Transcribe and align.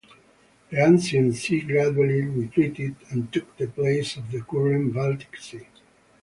The 0.71 0.83
ancient 0.83 1.35
sea 1.35 1.61
gradually 1.61 2.23
retreated 2.23 2.95
and 3.11 3.31
took 3.31 3.55
the 3.57 3.67
place 3.67 4.17
of 4.17 4.31
the 4.31 4.41
current 4.41 4.95
Baltic 4.95 5.37
Sea. 5.37 5.67